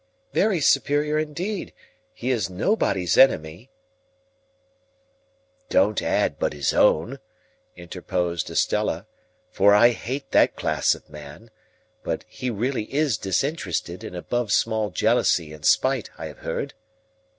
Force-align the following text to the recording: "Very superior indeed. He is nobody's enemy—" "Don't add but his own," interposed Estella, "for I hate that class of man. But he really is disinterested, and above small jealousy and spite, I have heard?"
"Very 0.33 0.59
superior 0.61 1.19
indeed. 1.19 1.73
He 2.15 2.31
is 2.31 2.49
nobody's 2.49 3.19
enemy—" 3.19 3.69
"Don't 5.69 6.01
add 6.01 6.39
but 6.39 6.53
his 6.53 6.73
own," 6.73 7.19
interposed 7.75 8.49
Estella, 8.49 9.05
"for 9.51 9.75
I 9.75 9.89
hate 9.89 10.31
that 10.31 10.55
class 10.55 10.95
of 10.95 11.07
man. 11.07 11.51
But 12.01 12.25
he 12.27 12.49
really 12.49 12.91
is 12.91 13.15
disinterested, 13.15 14.03
and 14.03 14.15
above 14.15 14.51
small 14.51 14.89
jealousy 14.89 15.53
and 15.53 15.63
spite, 15.63 16.09
I 16.17 16.25
have 16.25 16.39
heard?" 16.39 16.73